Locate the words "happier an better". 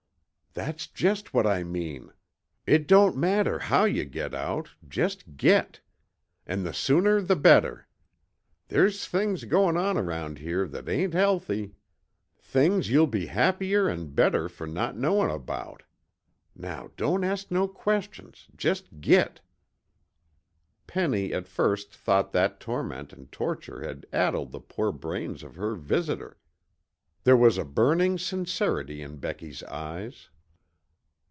13.27-14.49